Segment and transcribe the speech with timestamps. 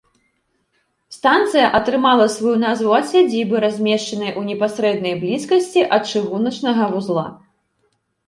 [1.15, 7.27] Станцыя атрымала сваю назву ад сядзібы, размешчанай у непасрэднай блізкасці ад чыгуначнага вузла.